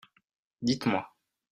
Dites-moi. 0.63 1.13